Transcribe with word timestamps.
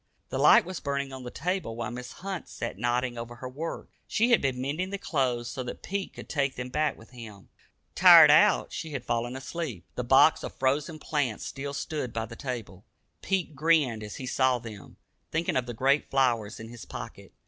The 0.29 0.39
light 0.39 0.65
was 0.65 0.79
burning 0.79 1.13
on 1.13 1.21
the 1.21 1.29
table, 1.29 1.75
while 1.75 1.91
Mrs. 1.91 2.13
Hunt 2.13 2.49
sat 2.49 2.79
nodding 2.79 3.19
over 3.19 3.35
her 3.35 3.47
work. 3.47 3.91
She 4.07 4.31
had 4.31 4.41
been 4.41 4.59
mending 4.59 4.89
the 4.89 4.97
clothes 4.97 5.47
so 5.51 5.61
that 5.61 5.83
Pete 5.83 6.11
could 6.11 6.27
take 6.27 6.55
them 6.55 6.69
back 6.69 6.97
with 6.97 7.11
him. 7.11 7.49
Tired 7.93 8.31
out, 8.31 8.73
she 8.73 8.93
had 8.93 9.05
fallen 9.05 9.35
asleep. 9.35 9.85
The 9.93 10.03
box 10.03 10.41
of 10.41 10.55
frozen 10.55 10.97
plants 10.97 11.45
still 11.45 11.75
stood 11.75 12.13
by 12.13 12.25
the 12.25 12.35
table. 12.35 12.83
Pete 13.21 13.53
grinned 13.55 14.01
as 14.01 14.15
he 14.15 14.25
saw 14.25 14.57
them, 14.57 14.97
thinking 15.29 15.55
of 15.55 15.67
the 15.67 15.75
great 15.75 16.09
flowers 16.09 16.59
in 16.59 16.69
his 16.69 16.83
pocket. 16.83 17.31